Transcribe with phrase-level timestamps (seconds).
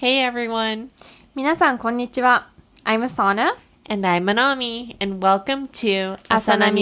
[0.00, 0.88] Hey everyone!
[1.34, 2.48] みなさん、こんにちは。
[2.86, 3.50] I'm Asana.
[3.86, 4.96] And I'm Manami.
[4.98, 5.18] And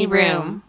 [0.08, 0.60] Room.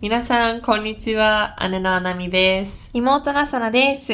[0.00, 1.58] みなさん、こんにちは。
[1.68, 2.88] 姉のアナミです。
[2.94, 4.12] 妹のアサナです。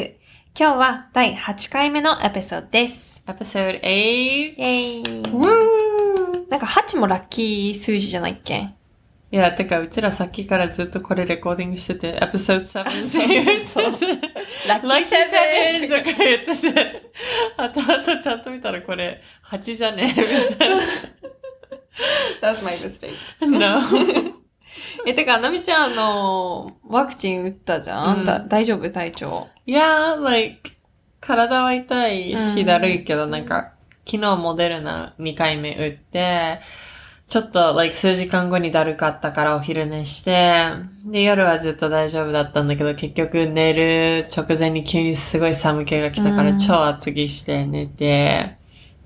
[0.53, 3.23] 今日は第8回目のエピソードです。
[3.25, 3.85] エピソード 8!
[3.87, 5.31] イェ
[5.91, 5.94] イ
[6.49, 8.69] なんか8もラッキー数字じゃないっけ？
[9.31, 14.05] いや、てか、うちらさっきからずっとこれレコーディングしてて、Episode 7ってそう言ってそうそうて、
[14.67, 15.17] ラッキー Lucky セ
[15.81, 15.89] ブン。
[15.89, 17.11] Seven とか言ってて、
[17.57, 20.13] あとあとちゃんと見たらこれ8じゃね？
[20.15, 20.21] え
[20.51, 20.69] みたい
[22.41, 23.13] That's my mistake.
[23.41, 23.79] な。
[23.81, 24.33] No.
[25.07, 28.25] え、てか、なみちゃん、あの、ワクチン打ったじゃん、うん。
[28.25, 28.89] だ大丈夫？
[28.89, 29.47] 体調。
[29.65, 30.71] いやー、like,
[31.21, 32.65] 体は痛いし、うん。
[32.65, 33.73] だるいけど、なんか、
[34.05, 36.61] 昨日モデルナ2回目打って、
[37.27, 40.57] ちょっと、like, 数時間後にだるかったからお昼寝して、
[41.05, 48.57] で、夜はずっと大丈夫だったんだけど、結局寝る直前に急にすごい寒気が来たから、うん超厚着して寝て、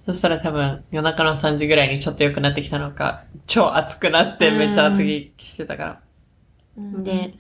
[0.05, 6.02] そしたら多分夜中の3時ぐらいにちょっと良くなってきたのか、超暑くなってめっちゃ厚着してたから。
[6.77, 7.35] で、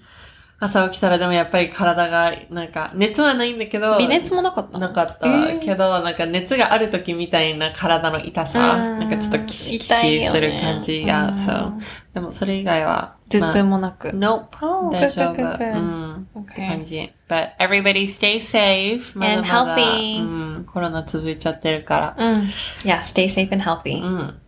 [0.61, 4.73] 朝起きたらでもやっぱり体が、なんか、熱はないんだけど、微熱もなかった？
[4.77, 11.73] のなかった、えーけど、なんか熱がある時みたいな体の痛さ、うんなんかちょっとキシキ痛いよねシする感じが、うんそう。
[12.13, 14.09] でもそれ以外は、頭痛まもなく。
[14.09, 14.47] あ、Nope.
[14.61, 15.35] Oh, 大丈夫。
[15.35, 15.77] good, good, good.
[15.77, 16.27] うん。
[16.41, 16.83] って感 Okay.
[16.83, 17.11] じ。
[17.29, 19.17] But everybody stay safe.
[19.17, 20.21] まだ And まだ healthy.
[20.21, 20.65] うん。
[20.65, 22.49] コロナ続いちゃってるかうん。
[22.83, 23.81] Yeah, stay safe and ら。
[23.81, 24.01] healthy.
[24.03, 24.39] うん。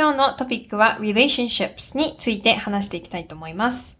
[0.00, 3.98] 今日のトピックは relationships について話していきたいと思います。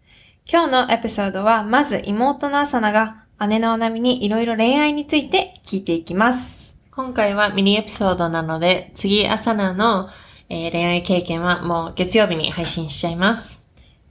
[0.51, 6.75] 今日のエピソードはまず妹のアサナが姉のアナミにいろいろ恋愛について聞いていきます。
[6.89, 10.09] 今回はミニエピソードなので、次、朝菜の、
[10.49, 13.61] えー恋愛経験はもう月曜日に配信しちゃいます。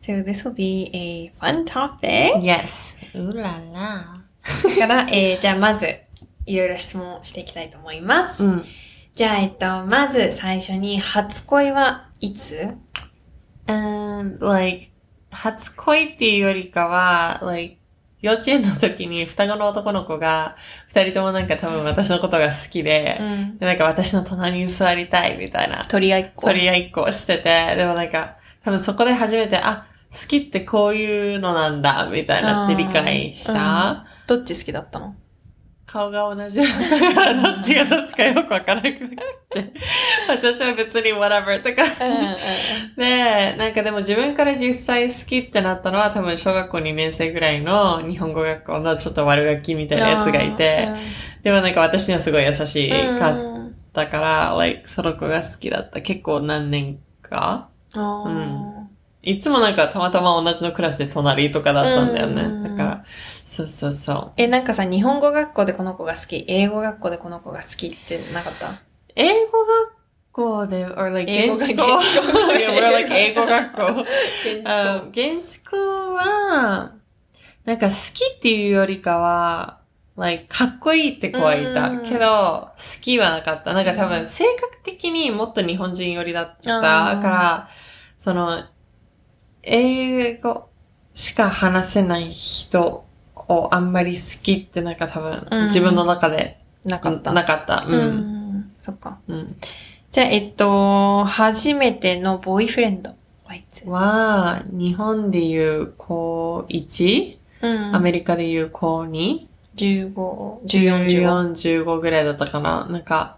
[0.01, 2.35] So this will be a fun topic.
[2.37, 2.95] Yes.
[3.19, 4.23] うらら。
[4.79, 5.89] だから、えーじゃあまず
[6.47, 8.45] いろいろ質問していきたいと思います。
[8.45, 8.65] うん。
[9.15, 12.69] じゃあ、えっと、まず最初に初恋はいつ
[13.67, 14.89] ？And, like,
[15.31, 17.77] 初恋っていうよりかは、like,
[18.23, 20.57] 幼稚園の時に双子の男の子が、
[20.89, 23.59] 二人ともなんか多分私のことが好きで、ん。
[23.59, 26.47] でなんか私の隣に座りたいみたいな、取り合いっ子。
[26.47, 34.05] 取り合いっこをしてて、でもなんか、多分そこで初めて、あ、好きってこういうのなんだ、みたいなって理解した？
[34.27, 35.15] どっち好きだったの？
[35.91, 36.65] 顔が同じだ
[37.15, 39.09] から、どっちがどっちかよくわからなくなっ
[39.51, 39.73] て。
[40.29, 42.97] 私は別に whatever って感じ。
[42.97, 50.91] で、なんかでも自分から実際好きってなったのは多分小学校2年生ぐらいの日本語学校のちょっと悪ガキみたいなやつがいて、
[51.43, 56.01] でもなんか私にはすごい優しいかったから、like その子が好きだった。
[56.03, 57.69] 結構何年か？
[57.95, 58.77] うん
[59.23, 62.43] いつもなんかたまたま同じのクラスで隣とかだったんだよね。
[62.43, 63.05] うんだから、
[63.53, 64.33] そうそうそう。
[64.37, 68.81] え、なんかさ、日本語学校でこの子が好き、英語学校でこの子が好きってなかった？
[69.17, 69.93] 英語学
[70.31, 71.97] 校で、or like 現地学校？
[71.97, 73.83] 現地校 Yeah, we're like 英語学校。
[74.63, 75.77] 現あ現地校
[76.15, 76.93] は、
[77.65, 79.81] なんか好きっていうよりかは、
[80.17, 81.89] like かっこいいって子はいた。
[81.91, 83.75] うんけど、好きはなかった。
[83.75, 87.69] なんか多分性格的にもっと日本人寄りだったから、
[88.17, 88.63] その、
[89.65, 90.69] 英語
[91.17, 93.10] しか話せない人
[93.51, 97.33] をあんまり好きってなんか多分、うん自分の中でなかった。
[97.33, 97.85] なかった。
[97.87, 98.01] ううん。
[98.59, 98.73] ん。
[98.79, 99.19] そっか。
[99.29, 99.57] うん。
[100.11, 107.37] じゃあ、えっと、初めてのボーイフレンドはいつは、日本でいう高 1?
[107.63, 109.47] うんアメリカでいう高 2?
[109.77, 111.07] 15、14、15。
[111.07, 112.87] 14、15ぐらいだったかな。
[112.91, 113.37] なんか、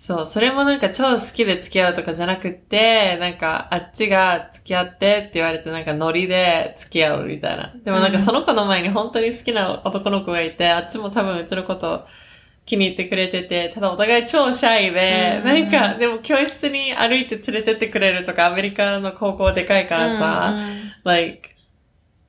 [0.00, 7.74] そう、それもなんか超好きで付き合うとかじゃなくって、なんかあっちが付き合ってって言われてなんかノリで付き合うみたいな。
[7.84, 8.24] でもなんかうん。
[8.24, 12.06] その子の前に本当に好きな男の子がいて、あっちも多分うちのこと
[12.64, 15.44] 気に入ってくれてて、ただお互い超シャイで、うん。
[15.44, 20.54] なんかでも教室に歩いて連れてってくれるとか、アメリカの高校でかいからさ、
[21.04, 21.46] like,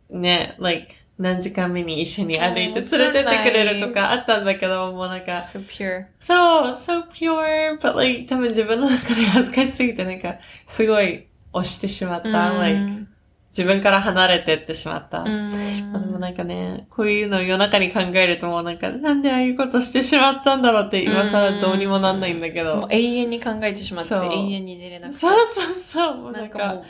[0.10, 6.06] ね、like, 何時間目に一緒に歩いて連れてってくれるとかあったんだけど、もうなんか、so pure.
[6.20, 10.38] so, so pure, but like, 多分自分の中で恥ずかしすぎてなんか、
[10.68, 12.52] すごい押してしまった。
[12.52, 13.11] うん like,
[13.52, 15.24] 自分から離れてってしまった。
[15.24, 15.52] うん
[15.92, 22.88] まあでもなんかね、こういうのを夜中に考えるともうなんか、なんでああいうことしてしまったんだろうって今更どうにもなんないんだけどもう。
[22.90, 25.20] 永遠に考えてしまって、永遠に寝れなくて。
[25.20, 26.82] そうそうそう、もうなんか、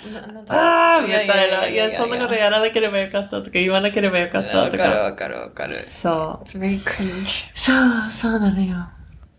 [0.50, 1.68] あーみたいな。
[1.68, 4.84] いや、そんなことやらなければよかったとか言わなければよかったわかるとか。
[4.84, 5.88] わかるわかる。
[5.90, 6.46] そう。
[6.46, 7.50] It's very cringe.
[7.56, 8.88] そう、そうなのよ。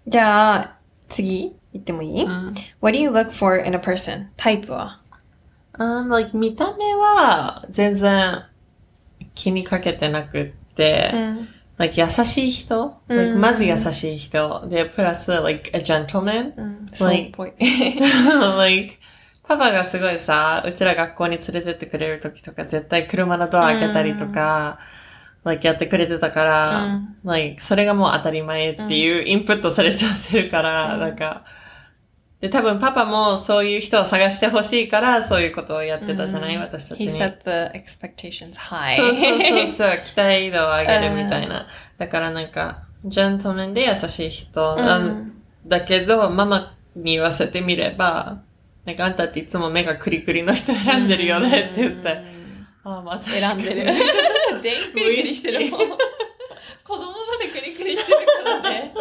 [0.08, 0.76] じゃあ、
[1.08, 4.26] 次、言ってもいい、うん ?What do you look for in a person?
[4.36, 5.01] タイプは？
[5.78, 8.44] Um, like, 見た目は全然
[9.34, 11.48] 気にかけてなくって、ん。
[11.78, 14.69] like, 優しい人、うん like, まず優しい人。
[14.69, 16.54] で、プラス、like, a gentleman？
[16.56, 16.86] うん。
[16.92, 17.52] そうっぽい。
[18.58, 18.98] like,
[19.42, 24.78] パパがすごいさ、うちら学校に連れてってくれる時とか、絶対車のドア開けたりとか、
[25.44, 31.44] like, やってくれてたから、うん like, それがもう当たり前っていうインプットされちゃってるから、うんなんか、
[32.42, 37.12] で、多分パパもそういう人を探してほしいから、そういうことをやってたじゃない、うん私たち He に。
[37.12, 38.96] set the expectations high.
[38.96, 41.68] そうそうそうそう、 期待度を上げるみたいな。
[41.98, 45.32] だからなんか、ジェントルマンで優しい人、うんなん
[45.64, 48.38] だけど、ママに言わせてみれば、
[48.84, 52.08] なんかあんたっていつも目がクリクリの人選んでるよねって言って、
[52.82, 53.94] ああ、まあ確かに選んでる。
[54.60, 55.80] 全員クリクリしてるもん。
[55.80, 58.18] 子供までクリクリしてる
[58.62, 58.94] ね。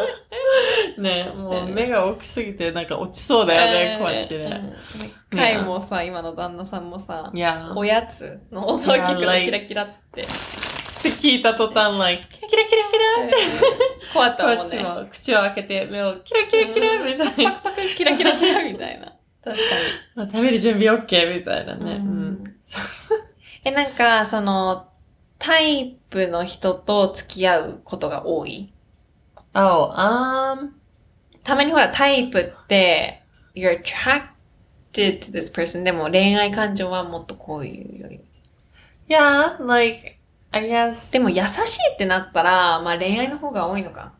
[0.98, 4.46] ね、もう目が大きすぎてなんか落ちそうだよね、こっちで。
[4.46, 4.76] うん
[5.32, 7.32] カイもさ、今の旦那さんもさ
[7.74, 10.22] おやつの音を聞くと Yeah, キラキラって。
[10.22, 10.26] っ
[11.04, 13.36] て聞いた途端、like, キラキラキラキラって、
[14.14, 14.84] 怖かったもこっちんね。
[14.84, 17.52] も口を開けて目をキラキラキラみたいな。
[17.54, 19.14] パクキラキラキラみたいな。
[19.44, 19.64] 確か
[20.16, 21.86] まあ食べる準備 OK みたいなに。
[21.86, 21.92] ね。
[21.94, 22.44] うん。
[23.64, 24.88] え、なんか、その、
[25.40, 28.74] タイプの人と付き合うことが多い？
[29.54, 30.70] Oh, um,
[31.44, 33.24] たまにほら、タイプって、
[33.56, 38.22] you're attracted to this person でも恋愛感情はもっとこういうより。
[39.10, 40.18] yeah, like,
[40.52, 41.12] I guess.
[41.12, 44.14] でも優しいってなったら、まあ恋愛の方が多いのか。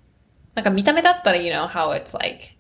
[0.56, 2.56] なんか見た目だったら、you know how it's like.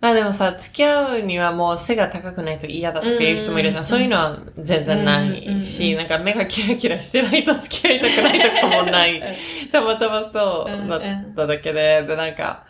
[0.00, 3.82] まあでもさ、付き合うにはもう背が高くないと嫌だとかいう人もいるじゃん。
[3.82, 9.20] うんそういうのは全然なうんいし、うんなんか目がキラキラしてないと付き合いたくないとかもない。
[9.80, 11.00] たまたまそうだっ
[11.34, 12.64] ただけで、でなんか、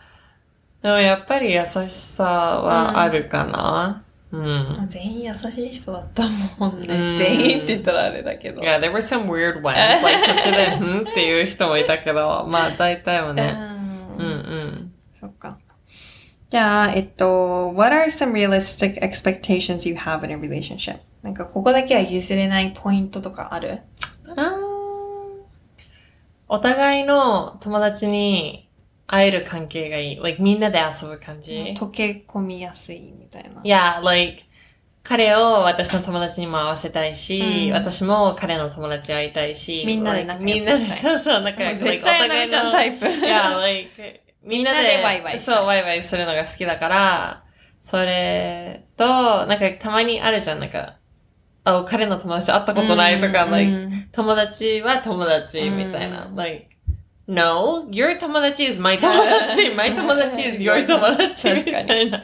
[0.81, 4.03] でもやっぱり優しさはあるかな。
[4.31, 4.85] うん。
[4.89, 6.23] 全員優しい人だった
[6.57, 6.87] もんね。
[6.87, 8.61] うん全員って言ったらあれだけど。
[8.61, 10.03] Yeah, there were some weird ones.
[10.03, 13.55] like 途中で、んっていう人もいたけど、まあ大体はね。
[14.17, 14.93] ううんんうん。
[15.19, 15.57] そっか。
[16.49, 20.99] じゃあ、えっと、what are some realistic expectations you have in a relationship?
[21.23, 23.79] なんか、ここだけは譲れないポイントとかある？
[24.35, 24.66] あー
[26.49, 28.69] お互いの友達に
[29.05, 30.15] 会える関係がいい。
[30.17, 31.75] like みんなで遊ぶ感じ。
[31.77, 33.61] 溶け込みやすいみたいな。
[33.61, 34.43] Yeah, like
[35.07, 37.73] 彼を私の友達にも会わせたいし、うん。
[37.73, 41.17] 私も彼の友達に会いたいし、みんなで仲みんなで、良くしたい。
[41.17, 43.05] そうそう、 仲良く、絶対 like お互いなめちゃタイプ。
[43.05, 47.43] Yeah, like みんなで、ワイワイそう、ワイワイするのが好きだから、
[47.81, 49.05] それと、
[49.45, 50.96] なんかたまにあるじゃん、なんか、
[51.67, 56.25] あ、彼の友達会ったことないとか、うん like うん友達は友達みたいな。
[56.27, 56.67] うん like,
[57.27, 62.23] no, your 友達 is my 友達 my 友達 is your 友達 みたいな。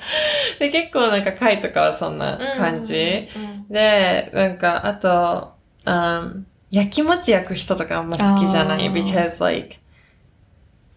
[0.59, 3.27] で、結構なんか会とかはそんな感じ。
[3.35, 5.53] うんで、なんか、あと、
[5.85, 8.91] um, 焼き餅焼く人とかあんま好きじゃない。
[8.91, 9.77] because like,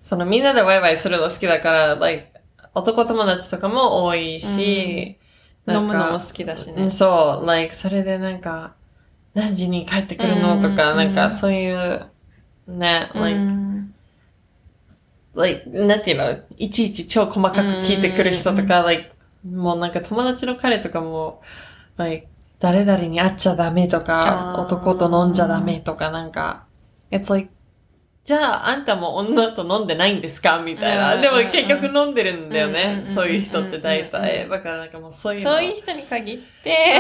[0.03, 2.27] そのみんなでワイワイするの好きだから、like,
[2.75, 5.17] 男友達とかも多いし、
[5.69, 6.83] 飲むのも好きだしね。
[6.85, 6.91] うん。
[6.91, 8.75] そう、like, それでなんか、
[9.35, 10.97] 何時に帰ってくるのとか、うん。
[10.97, 12.07] なんかそういう、
[12.69, 13.95] ね、う like, ん。
[15.35, 19.11] like, なんていうの、いちいち超細かく聞いてくる人とか、like,
[19.45, 21.43] もうなんか友達の彼とかも、
[21.97, 22.27] like,
[22.59, 26.65] 誰々に会っちゃダメとか男と飲んじゃダメとかなんか、
[27.11, 27.51] it's like,
[28.27, 30.59] じゃあ、あんたも女と飲んでないんですか？
[30.59, 31.15] みたいな。
[31.15, 33.11] うんでも結局飲んでるんだようんねう。
[33.13, 34.49] んそういう人って大うん体。
[34.49, 35.53] だからなんかもうそういうの。
[35.53, 36.99] そういう人に限って、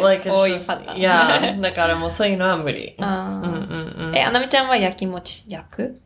[0.00, 0.98] 多いパターン。
[0.98, 2.94] いや、だからもうそういうのは無理。
[3.00, 4.16] あーうんうんうん。
[4.16, 6.00] え、あなみちゃんは焼き餅焼く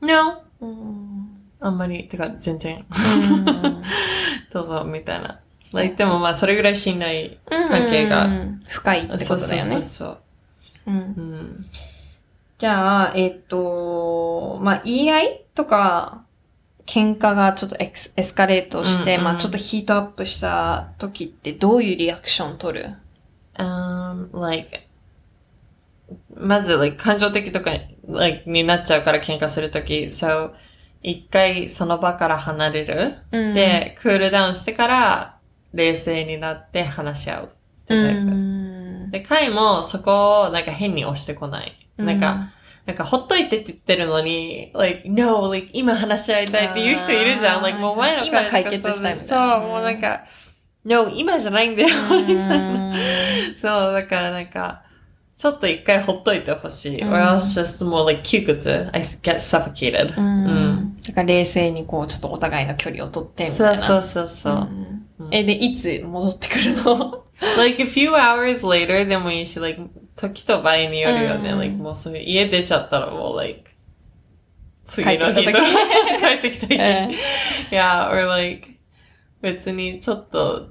[0.00, 0.42] ？No.
[0.60, 1.28] うん。
[1.60, 2.86] あんまり、てか全然、
[4.52, 5.40] どうぞ、みたいな。
[5.72, 8.28] like, でもまあ、それぐらい信頼関係が。
[8.68, 9.82] 深いってことだよそうそうね。
[9.82, 10.18] そう。
[10.86, 11.66] うんうん。
[12.58, 16.24] じゃあ、えっと、まあ、言い合いとか、
[16.86, 22.94] 喧嘩がちょっとエクスエスカレートして、うんうんまあ、ちょっとヒートアップした時ってどういうリアクション取る
[23.54, 24.80] ？Um, like,
[26.34, 27.72] まず、like, 感情的とか、
[28.08, 30.52] like, になっちゃうから喧嘩するとき、so,
[31.02, 33.18] 一回その場から離れる。
[33.30, 35.38] うんで、クールダウンしてから、
[35.74, 37.50] 冷静になって話し合う
[37.88, 38.12] う。
[38.14, 39.10] ん。
[39.10, 41.87] で、カイもそこをなんか変に押してこない。
[41.98, 42.50] なんか、
[42.86, 47.62] なんかほっといてって言ってるのに、like, no, like, 今話し合いたいっていう人いるじゃん。
[47.62, 50.20] like, もう前の今解決したいみたいそう、なもうなんか、
[50.84, 52.94] no, 今じゃないんだよ、みたいな。
[53.60, 54.82] そう、だからなんか、
[55.36, 57.02] ちょっと一回ほっといてほしい。
[57.02, 58.88] うん or else just more like 窮屈。
[58.92, 60.18] I get suffocated.
[60.18, 63.82] うんうんだから冷静にこう、ちょっとお互いの距離を取ってみたいな。
[63.82, 64.68] そうそうそう
[65.30, 67.22] え、で、いつ戻ってくるの？
[67.56, 69.80] Like a few hours later でもいいし、like
[70.18, 71.50] 時と場合によるよね。
[71.52, 71.58] うん。
[71.60, 73.64] Like もうすぐ家出ちゃったらもう like
[74.84, 75.52] 次の日とか。
[75.52, 76.20] 帰ってきた時。
[76.20, 76.74] 帰ってきた日。
[76.74, 76.80] うん。
[77.70, 78.68] yeah, or like
[79.40, 80.68] 別にちょっと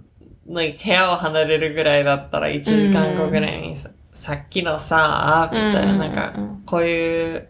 [0.47, 5.99] like 部屋を離れるぐらいだったら1時間後ぐらいにさ,、さっきのさ、みたいな、うん。
[5.99, 7.49] なんかうんこういう、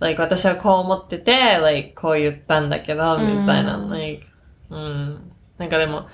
[0.00, 3.90] like 私はこう思ってて、like こう言ったんだけど、みたいな、うん。
[3.90, 4.26] Like
[4.70, 5.32] うん。
[5.56, 6.06] なんかでも、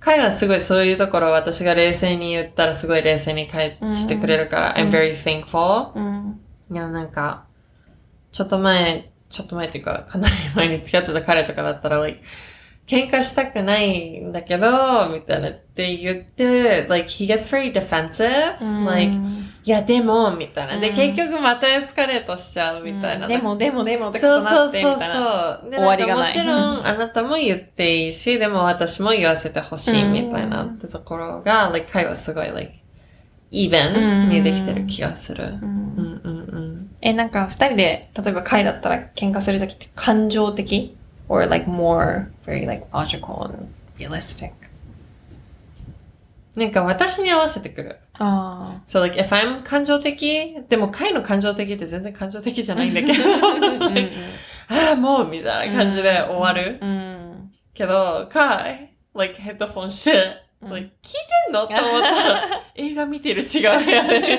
[0.00, 5.92] 彼はすごいそういうところを私が冷静に言ったらすごい冷静に返してくれるから、うん I'm very thankful.
[5.94, 6.40] うん。
[6.70, 7.46] いや、なんか、
[8.32, 12.20] ちょっと前、ちょっと前っていうか、かなり前に付き合ってた彼とかだったら、like,
[12.86, 18.86] 喧嘩したくないんだけど、みたいなって言って、like, he gets very defensive.
[18.86, 19.12] like,
[19.64, 20.78] いや、でも、みたいな。
[20.78, 23.26] で、うん結局またエスカレートしちゃうみたいな。
[23.26, 25.60] でも、でも、でもってことなって、そうそうみたいな。
[25.62, 25.70] そう。
[25.72, 32.70] で、終わりがないんかもちろん、あなたも言っていいし、でも私も言わせてほしいみたいなってところが、like, 会話すごい、like,
[33.50, 35.42] even にできてる気がする。
[35.42, 36.90] ううんんうんうん。
[37.00, 40.96] え、なんか、二人で、例えば会だったら喧嘩するときって感情的？
[41.28, 43.68] ?or like more very like logical and
[43.98, 44.52] realistic?
[46.56, 47.98] なんか私に合わせてくる。
[48.18, 53.22] あ So like, if I'm 感情的、でも会の感情的って全然感情的じゃないんだけど、
[54.68, 54.88] あ。
[54.88, 56.78] ああ、もうみたいな感じで終わる。
[56.80, 57.52] うん。
[57.74, 61.12] けど、会、like ヘッドフォンして、うん like 聞い
[61.44, 61.66] てんの？
[61.66, 64.18] と思ったら、 映画見てる違う部屋で。
[64.18, 64.30] それ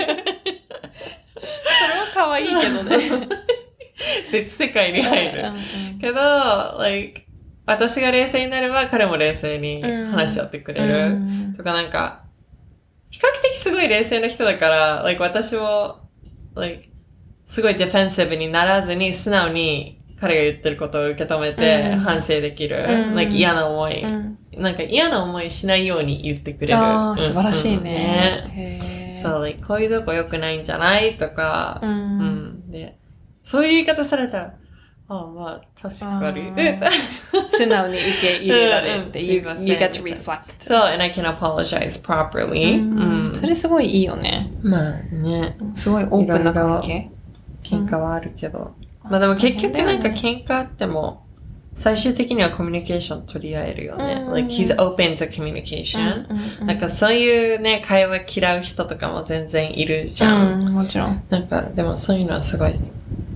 [2.00, 2.98] は可愛いけどね。
[4.32, 5.44] 別世界に入る。
[5.44, 5.52] る。
[6.00, 6.20] けど、
[6.80, 7.24] like,
[7.66, 11.16] 私が冷静になれば彼も冷静に話し合ってくれる。
[11.16, 12.24] うんとかなんか、
[13.10, 16.00] 比較的すごい冷静な人だから、like 私も、
[16.56, 16.90] like
[17.46, 22.86] すごいディフェンシブにならずに素直に彼が言ってることを受け止めてうん反省できる。
[22.88, 26.78] うん like 嫌な思い、うんなんか嫌な思いしないように言ってくれる。
[26.80, 28.44] あ素晴らしいうんね。
[28.56, 31.18] へーそう、like こういうとこ良くないんじゃない？
[31.18, 31.88] とか、う。
[31.88, 32.72] うんん。
[32.72, 32.98] で、
[33.44, 34.54] そういう言い方されたら、
[35.10, 36.52] ああ、まあ、確かに。
[37.50, 40.40] 素直に受け入れられて、いません you get to reflect.
[40.60, 42.82] そう、and I can apologize properly.
[42.82, 44.52] うんそれすごいいいよね。
[44.62, 47.10] まあね、すごいオープンな関係。
[47.64, 48.74] 喧嘩はあるけど。
[49.04, 51.27] まあでも結局なんか喧嘩あっても、
[51.78, 54.24] 最終的にはコミュニケーション取り合えるよね。
[54.26, 56.26] うん like he's open to communication.
[56.60, 60.66] うんなんかそういうね、会話嫌う人とかも全然いるじゃん。
[60.66, 61.24] うん、もちろん。
[61.30, 62.76] なんかでもそういうのはすごい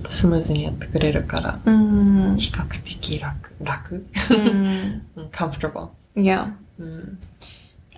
[0.08, 2.36] スムーズにやってくれるから、うん。
[2.36, 4.04] 比較的楽、楽
[5.30, 5.88] ?comfortable.
[6.16, 7.18] いや、うん。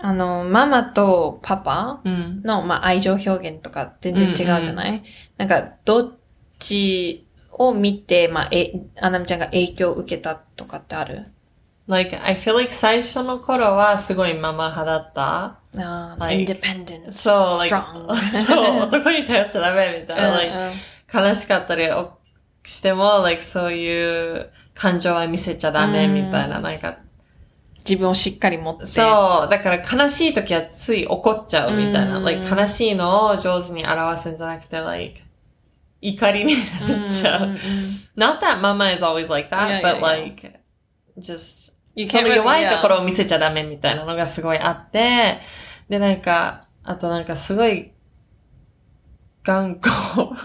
[0.01, 2.43] あの、ママとパパうん。
[2.45, 5.03] の、まあ、愛情表現とか全然違うじゃない、
[5.39, 6.13] なんか、どっ
[6.59, 7.24] ち
[7.59, 11.23] を見て、まあ、え、あなみちゃんが影響を受けたとかってある
[11.87, 15.23] ？Like, I feel like 最初の頃はすごいママ派だった。
[15.23, 18.45] ああ、Like- independent, そう、like, strong.
[18.47, 20.29] そう、男に頼っちゃダメみたいな。
[20.29, 22.19] うん like, 悲しかったりお
[22.65, 26.97] しても、like, そういう感情は見せちゃダメみたいな、なんか、
[27.87, 28.87] 自分をしっかり持って。
[28.87, 32.17] そう、だから悲しい時はつい怒っちゃうみたいな。
[32.17, 35.21] うん like, 悲しいのを上手に表すんじゃなくて、like,
[36.05, 36.55] 怒りに
[36.87, 37.47] なっちゃう。
[37.47, 37.59] んんん
[38.17, 40.03] Not that mama is always like that, Yeah, but yeah, yeah.
[40.03, 40.61] like,
[41.19, 43.01] just, You その弱いところ yeah.
[43.01, 45.39] を見せちゃダメみたいなのがすごいあって、
[45.89, 47.93] で、なんか、あとなんかすごい、
[49.43, 49.91] 頑固。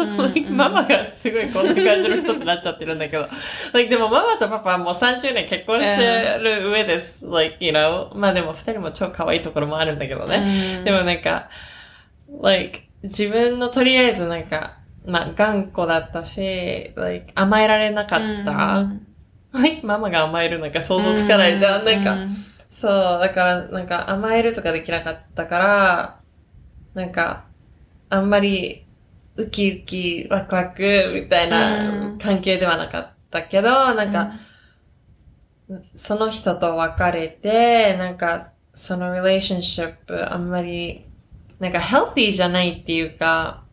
[0.49, 3.27] ママがすごいこんな感じの人ってなっちゃってるんだけど。
[3.73, 7.25] like でもママとパパはもう30年結婚してる上です。
[7.25, 8.13] like, you know?
[8.15, 10.77] まあでも二人も超可愛いところもあるんだけどね。
[10.79, 11.49] うんでもなんか、
[12.41, 14.78] like, 自分のとりあえずなんか、
[15.09, 18.79] まあ頑固だったし、like, 甘えられなかった。
[18.79, 19.05] うん
[19.51, 21.85] はい、 ママが甘えるなんか想像つかないじゃん。
[21.85, 22.27] なんか、う
[22.69, 26.19] そう、だから、なんか甘えるとかできなかったから、
[26.93, 27.45] なんか、
[28.09, 28.85] あんまり、
[29.35, 34.33] ウキウキ、ワクワク、みたいなうん関係ではなかったけど、なんか、
[35.95, 41.05] その人と別れて、なんか、その relationship あんまり、
[41.59, 43.63] なんか healthy じゃないっていうか、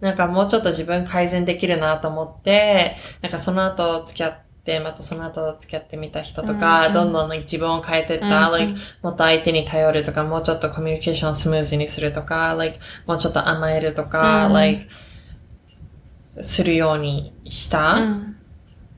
[0.00, 14.86] なんかもうちょっと自分改善できるなと思って、なんかその後付き合って、またその後付き合ってみた人とか、うんどんどん like 自分を変えてった、うん like もっと相手に頼るとか、もうちょっとコミュニケーションをスムーズにするとか、like もうちょっと甘えるとか、うん like
[16.42, 17.94] するようにした。
[17.94, 18.36] うん。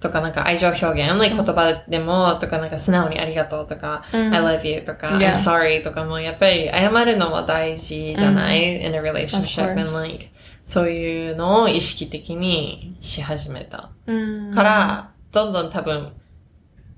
[0.00, 4.35] とかなんか愛情表現、like 言葉でも、とかなんか素直にありがとうとか、うん。
[4.35, 5.09] I love you とか.
[5.09, 10.31] I'm sorry とかもやっぱり謝るのも大事じゃない、in a relationship and like
[10.69, 13.91] そういうのを意識的にし始めた。
[14.07, 16.13] うんから、どんどん多分、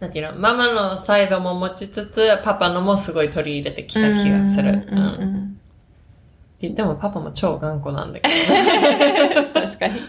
[0.00, 4.88] なんていうの、ママのサイドも持ちつつ、パパのもすごい取り入れてきた気がする。
[4.90, 5.56] うんうんうん
[6.58, 8.34] って言ってもパパも超頑固なんだけど。
[9.54, 10.00] 確かに。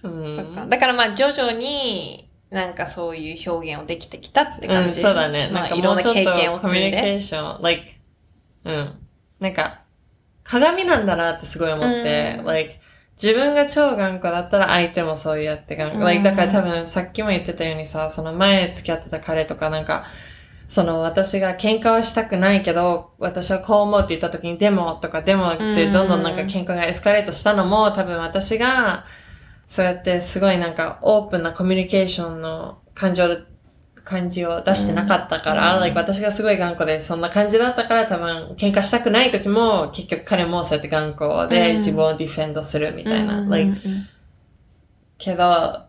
[0.02, 5.02] うんだからまあ徐々に、なんかそういう表現をできてきたってうん、感じ。
[5.02, 5.50] そうだね。
[5.52, 7.16] まあなんかいろんな経験を積んコミュニケで。
[7.18, 7.84] ーション、like,
[8.64, 8.92] うん。
[9.40, 9.79] なんか、
[10.50, 12.74] 鏡なんだなってすごい思って、うん like,
[13.22, 15.98] 自分が超頑固だったら相手もそうやって頑固。
[15.98, 20.04] うん like, だから多分さっきも言ってたようにさ、その前付き合ってた彼とかなんか、
[20.68, 29.04] その私が喧嘩はしたくないけど、私はこう思うって言った時にでもとかでもってどんどんなんか喧嘩がエスカレートしたのも多分私が
[29.66, 33.26] そうやってすごいなんかオープンなコミュニケーションの感情、
[34.04, 35.80] 感じを出してなかったから、うん。
[35.80, 41.76] like 私がすごい頑固でそんな感じだったから多分喧嘩したくない時も結局彼もそうやって頑固でうん。
[41.78, 43.44] 自分をディフェンドするみたいな。
[43.48, 44.08] like うん
[45.18, 45.84] けど、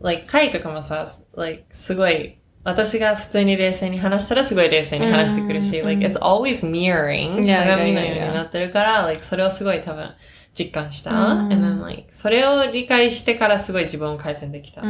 [0.00, 10.10] like カイとかもさ、like すごい私が普通に冷静に話したらすごい冷静に話してくるし、うん like it's always mirroring 鏡のようになってるから、like それをすごい多分
[10.58, 11.12] 実感した。
[11.12, 11.52] うん。
[11.52, 14.82] And then like それを理解してからすごい自分を改善できた。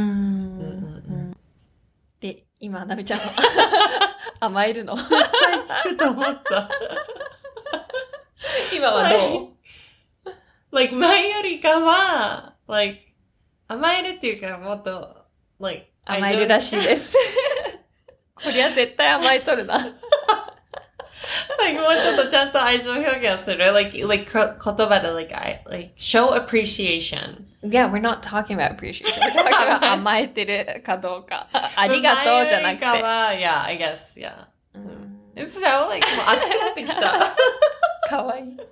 [2.19, 3.25] で、今、なみちゃんの
[4.39, 4.95] 甘えるの。
[4.95, 6.69] 聞くと思った。
[8.71, 9.49] 今はどう
[10.71, 13.01] ？Like 前よりかは、like
[13.67, 15.25] 甘えるっていうかもっと、
[15.59, 17.17] like 甘えるらしいです。
[18.35, 19.79] こりゃ絶対甘えとるな。
[21.59, 23.73] Like もうちょっとちゃんと愛情表現をする。
[23.73, 27.45] like, like こ言葉で like, I, like show appreciation.
[27.63, 29.05] Yeah, we're not talking about appreciation.
[29.21, 31.47] We're talking about 甘えてるかどうか。
[31.75, 32.85] ありがとうじゃなくて。
[32.85, 34.47] は yeah, I guess, yeah.
[34.73, 37.35] うんそう、like もう熱くなってきた。
[38.09, 38.57] かわいい。
[38.57, 38.63] で、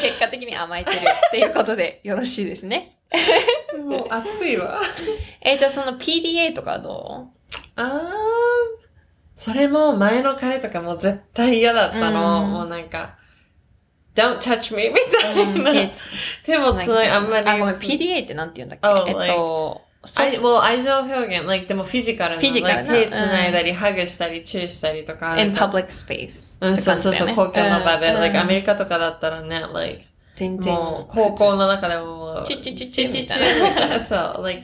[0.00, 2.98] 結果的に甘えてるっていうことでよろしいですね。
[3.84, 4.80] もう熱いわ。
[5.40, 7.30] え、じゃあその PDA とかはど
[7.76, 8.10] あー、
[9.40, 12.44] それも前の彼とかも絶対嫌だったの。
[12.44, 13.16] うんもうなんか、
[14.14, 15.72] don't touch me みたういな。
[15.72, 15.92] 手
[16.44, 17.48] 手もつない、あんまり。
[17.48, 25.40] あ、ごめん、PDA ってなんて言うんだっけ？Oh, えっと、そ愛 well, 愛情表現、like でもフィジカルな、フィジカルな like 手つないだり、ハグしたり、チューしたりとか。
[25.40, 26.58] in public space.
[26.60, 30.02] うん、そうそうそう、公共の場で、うん like アメリカとかだったらね、like
[30.36, 30.74] 全然。
[30.74, 34.62] もう、高校の中でももう、チュチュチュチュチュチュチみたいなュみたいな、そう、like,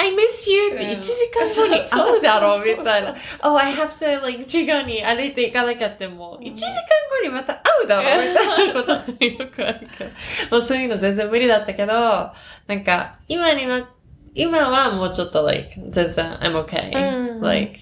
[0.00, 3.14] I miss you ってうん1時間後に 会うだろうみたいな。
[3.42, 6.70] oh, I have to, like, 授業に歩いていかなきゃってもう、1時間
[7.18, 10.10] 後にまた会うだろうみたいなことがよくあるから。
[10.50, 12.32] もうそういうの全然無理だったけど、な
[12.74, 13.90] んか、今にな、
[14.34, 17.34] 今はもうちょっと、like, 全然、I'm okay.
[17.34, 17.78] うん like,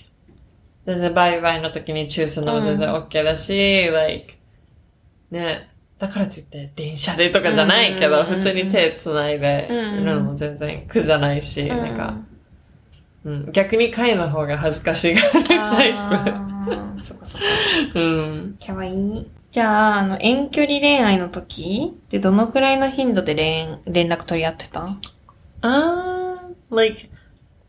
[0.87, 4.35] 全然バイバイの時にチューするのも全然 OK だし、like,
[5.31, 5.68] ね、
[5.99, 12.15] だからといって電車でとかじゃないけど、うん普通に手つないでうんいるのも全然苦じゃないし、なんか、
[13.25, 17.47] うん、逆に貝の方が恥ずかしがるタイあー そっかそっか。
[17.93, 18.01] プ。
[18.01, 18.59] うん。
[18.65, 19.27] かわいい。
[19.51, 24.97] じゃあ、あの、遠距離恋愛の時ってどのくらいの頻度で連連絡取り合ってた？
[25.63, 27.09] あー、like,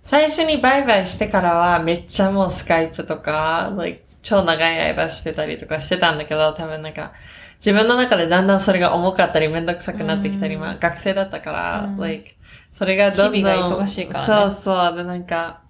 [0.09, 7.13] 最初にバイバイしてからはめっちゃもうスカイプとか、like, 超長い間してたりとかしてたんだけど、多分なんか、
[7.57, 12.31] 自分の中でだんだんそれが重かったりめんどくさくなってきたり、うんまあ学生だったから、うん like,
[12.73, 13.35] それがどんどん。
[13.35, 14.97] 日々が忙しいからねそうそう。
[14.97, 15.61] で、なんか、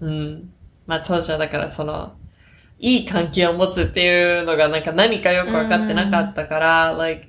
[0.00, 0.50] うん。
[0.86, 2.12] まあ当時はだからその、
[2.78, 7.28] いい関係を持つっていうのがなんか何かよくわかってなかったから、like,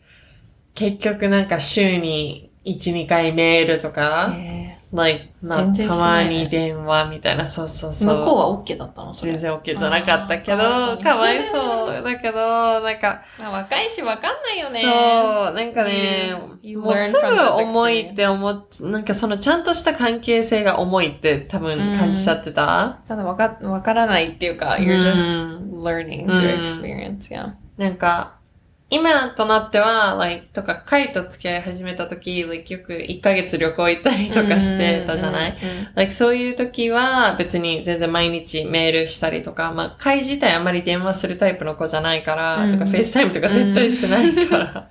[0.76, 8.18] 結局なんか週に1、2回メールとか、え like, まあたまに電話みたいな、そうそうーそう。
[8.20, 9.32] 向こうは OK だったのそれ。
[9.34, 12.04] 全然 OK じゃなかったけど、かわいそう。
[12.04, 14.82] だけど、なんか、あ若いしわかんないよね。
[14.82, 16.36] そう、なんかね、
[16.76, 23.00] もうすぐ重いって思っ、なんかそのちゃんとした関係性が重いって多分感じちゃってた。
[23.08, 27.54] ただわか、わからないっていうか、うん you're just learning うん through experience, yeah.
[27.78, 28.37] なんか、
[28.90, 35.58] 今となっては、like, とか、カイと付き合い始めた時、like, よく1ヶ月旅行行ったりとかしてたじゃない、
[35.96, 44.90] like, そういう時は別に全然毎日メールしたりとか、まあ、カイ自体あんまり電話するタイプの子じゃないから、うんとか、フェイスタイムとか絶対しないから、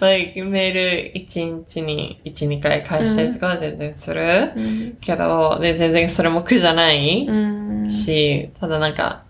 [0.00, 4.52] like, メール1日に1、2回返したりとかは全然する。
[4.54, 4.98] うん。
[5.00, 7.32] けど、で、全然それも苦じゃない、う
[7.86, 7.90] ん。
[7.90, 9.22] し、ただなんか、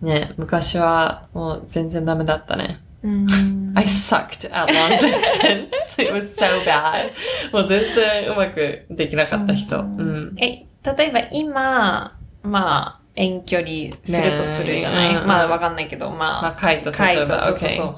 [0.00, 2.78] ね、昔はもう全然ダメだったね。
[3.02, 5.70] うん I sucked at long distance.
[5.98, 7.12] It was so bad.
[7.52, 9.78] もう全然うまくできなかった人。
[9.78, 10.38] ううんん。
[10.38, 17.96] え、例えば今、まあ、遠距離するとするじゃない、まあわかんないけど、まあ、まあ、カイト、例えば、そうそうそう。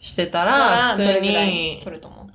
[0.00, 2.26] してたまら、あ、普通に取、ると思う？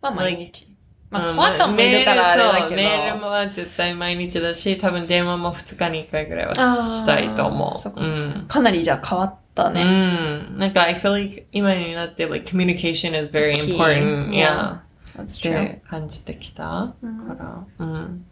[0.00, 0.73] まあ、毎日。
[1.10, 2.70] まあ、うんコアタンもいるからあれだけど。
[2.70, 7.78] メールそうメールもは絶対毎日だし、多分電話も2日に1回ぐらいはしたいと思う。
[7.78, 9.82] そっかうんかなりじゃあ変わったね。
[9.82, 10.58] うん。
[10.58, 14.30] なんか、I feel like 今になって、like, communication is very important.
[14.30, 14.78] Yeah.
[15.16, 15.52] That's っ true.
[15.52, 17.64] て感じてきたかうんら。
[17.78, 18.24] うん。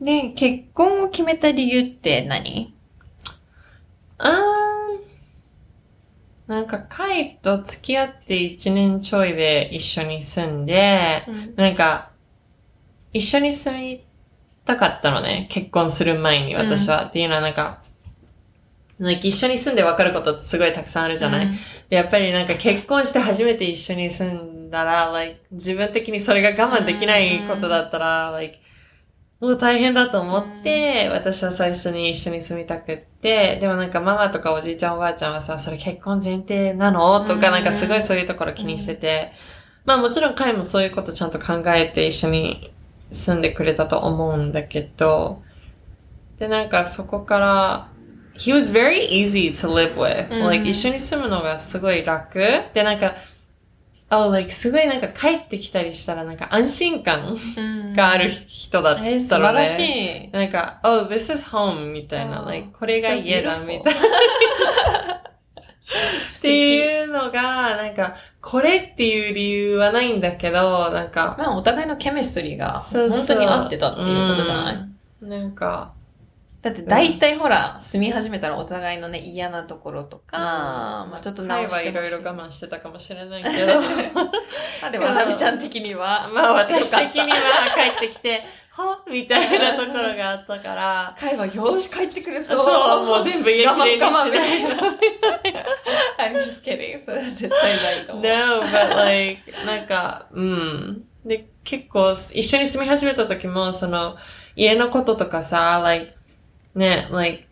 [0.00, 2.72] で、結婚を決めた理由って何？
[4.18, 4.32] あー
[6.46, 11.24] なんか、カイと付き合って1年ちょいで一緒に住んで、
[11.56, 12.10] なんか、
[13.12, 14.04] 一緒に住み
[14.64, 15.48] たかったのね。
[15.50, 17.04] 結婚する前に私は。
[17.04, 17.82] っていうのはなんか、
[18.98, 21.52] なんか一緒に住んで分かることってすごいたくさんあるじゃない、うん。
[21.88, 28.58] でやっぱりなんか結婚して初めて一緒に住んだら、like, 自分的にそれが我慢できないことだったら、like,
[29.40, 37.20] もう大変だと思って、私は最初に一緒に住みたくって、でもなんかママとかおじいちゃんおばあちゃんはさ、それ結婚前提なの？
[37.22, 37.40] とかうん。
[37.40, 39.32] なんかすごいそういうところ気にしてて、
[39.84, 42.72] まあもちろん彼もそういうことちゃんと考えて一緒に
[43.12, 45.42] 住んでくれたと思うんだけど、
[46.38, 47.88] でなんかそこから、
[48.34, 50.32] He was very easy to live with.
[50.32, 52.38] うん like 一緒に住むのがすごい楽。
[52.74, 53.14] でなんか、
[54.10, 59.12] oh, like すごいなんか帰ってきたりしたらなんか安心感うんがある人だったのね。
[59.14, 60.30] えー素晴らしい。
[60.30, 64.00] なんか、oh, this is home みたいな、like これが家だみたいな。
[66.38, 68.16] っていうのが、なんか、
[68.52, 74.88] これっていう理由はないんだけど、なんか、まあ、お互いのケミストリーが本当に合ってたっていうことじゃない、
[75.22, 75.30] うん。
[75.30, 75.94] なんか、
[76.60, 81.92] だって大体ほら、住み始めたらお互いのね、嫌なところとか、まあちょっと直してはい。
[81.94, 87.36] ろいろ我慢してたかもしれないけど、 まあでも、なみちゃん的には、まあ私的には
[87.74, 89.02] 帰ってきて、は？
[89.10, 91.26] みたいなところがあったから、た。
[91.28, 92.56] 会話よーし帰ってくれそ。
[92.56, 94.68] そうう、もう全部家きれいにしないと。
[96.18, 97.04] I'm just kidding.
[97.04, 98.24] それは絶対ないと思う。
[98.24, 101.04] No, but like, なんか、うん。
[101.24, 104.16] で、結構、一緒に住み始めた時も、その、
[104.56, 106.14] 家のこととかさ、like,
[106.74, 107.44] ね、like,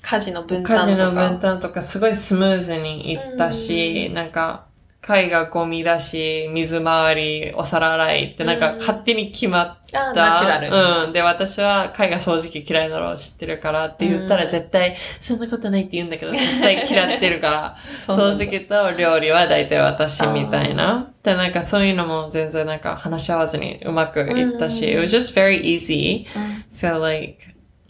[0.00, 1.04] 家事の分家事担とか。
[1.06, 4.67] の分担とかすごいスムーズにいったし、なんか、
[5.00, 10.32] 貝がゴミだし、水回り、お皿洗いってなんかうん勝手に決まっあた。
[10.32, 10.74] ナチュラルに。
[11.06, 11.12] うん。
[11.12, 21.10] で、私は貝が掃除機嫌いなのを知ってるからって言ったらうん絶対、そんなことないって言うんだけど、絶対嫌ってるから、 掃除機と料理は大体私みたいな。
[21.22, 26.26] で、なんかそういうのも全然なんか話し合わずにうまくいったし、うん it was just very easy.
[26.36, 27.38] うん So like,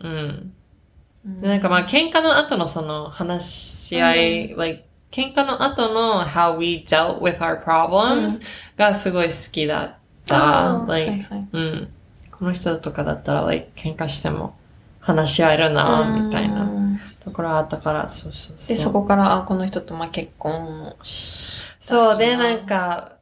[0.01, 0.53] うん。
[1.27, 8.41] うんでなんかまあ喧嘩の後のその話し合い、like 喧嘩の後の how we dealt with our problems
[8.77, 9.95] がすごい好きだっ
[10.27, 10.85] た。
[10.87, 11.89] like うん。
[12.31, 14.57] この人とかだったら、like 喧嘩しても
[15.01, 18.69] 話し合えるな、みたいなうんところあったから、そうそうそう。
[18.69, 23.17] で、そこから、あ、この人とまあ結婚そうで、なん、か、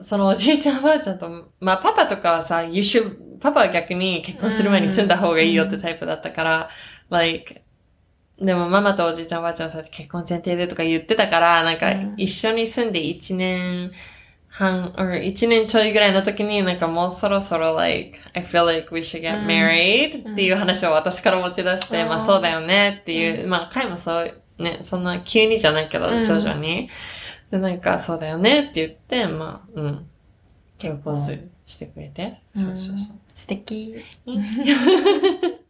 [0.00, 6.70] そのおじいちゃんおばあちゃんと、まあパパとかはさ、you should, パパは逆に結婚する前に住んだ方がいいよってタイプだったから、
[7.10, 7.62] like,
[8.40, 13.92] でもママとおじいちゃんおばあちゃんはさ、結婚前提でとか言ってたから、なんかうん一緒に住んで1年
[14.48, 26.88] 半、or 1年ちょいぐらいの時になんかもうそろそろ like, I feel like we should う get ん married っていう話を私から持ち出して、うんまあそうだよねっていう、まあ彼もそう、ね、そんな急にじゃないけど、うん徐々に。
[27.50, 30.06] で、なんか、そうだよねって言って、まあ、うん。
[30.78, 32.40] プロポーズしてくれて。
[32.54, 33.16] うんそうそうそう。
[33.34, 33.96] 素敵。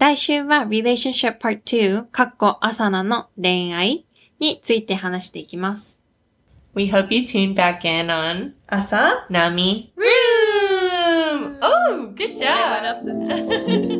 [0.00, 4.06] 来週は Relationship Part 2、かっこ朝菜の恋愛
[4.38, 5.98] について話していきます。
[6.74, 11.58] We hope you tune back in on 朝 Nami Room!
[11.62, 12.84] Oh, good job!
[12.84, 13.89] up this